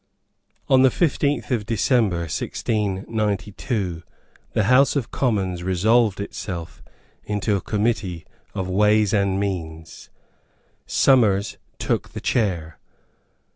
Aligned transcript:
On 0.67 0.81
the 0.81 0.89
fifteenth 0.89 1.51
of 1.51 1.67
December 1.67 2.21
1692 2.21 4.01
the 4.53 4.63
House 4.63 4.95
of 4.95 5.11
Commons 5.11 5.61
resolved 5.61 6.19
itself 6.19 6.81
into 7.23 7.55
a 7.55 7.61
Committee 7.61 8.25
of 8.55 8.67
Ways 8.67 9.13
and 9.13 9.39
Means. 9.39 10.09
Somers 10.87 11.59
took 11.77 12.09
the 12.13 12.19
chair. 12.19 12.79